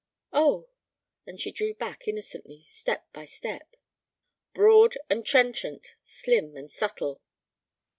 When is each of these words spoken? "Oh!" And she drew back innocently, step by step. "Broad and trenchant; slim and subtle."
"Oh!" 0.33 0.67
And 1.27 1.39
she 1.39 1.51
drew 1.51 1.75
back 1.75 2.07
innocently, 2.07 2.63
step 2.63 3.13
by 3.13 3.25
step. 3.25 3.75
"Broad 4.51 4.97
and 5.11 5.23
trenchant; 5.23 5.89
slim 6.01 6.57
and 6.57 6.71
subtle." 6.71 7.21